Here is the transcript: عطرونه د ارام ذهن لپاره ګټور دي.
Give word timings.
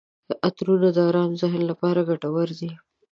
عطرونه 0.47 0.89
د 0.93 0.97
ارام 1.09 1.31
ذهن 1.41 1.61
لپاره 1.71 2.07
ګټور 2.09 2.49
دي. 2.59 2.71